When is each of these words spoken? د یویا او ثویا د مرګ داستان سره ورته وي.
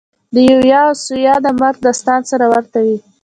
د 0.33 0.35
یویا 0.51 0.79
او 0.89 0.93
ثویا 1.05 1.35
د 1.45 1.47
مرګ 1.59 1.77
داستان 1.85 2.21
سره 2.31 2.45
ورته 2.53 2.77
وي. 2.85 2.97